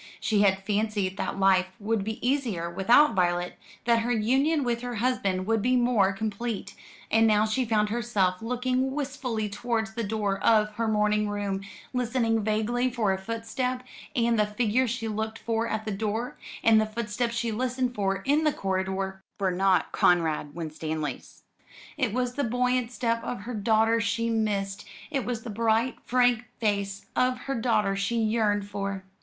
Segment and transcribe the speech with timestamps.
[0.19, 4.95] She had fancied that life would be easier without Violet; that her union with her
[4.95, 6.73] husband would be more complete;
[7.11, 11.61] and now she found herself looking wistfully towards the door of her morning room,
[11.93, 13.83] listening vaguely for a footstep;
[14.15, 18.23] and the figure she looked for at the door, and the footsteps she listened for
[18.25, 21.43] in the corridor were not Conrad Winstanley's.
[21.95, 26.45] It was the buoyant step of her daughter she missed; it was the bright frank
[26.59, 29.03] face of her daughter she yearned for.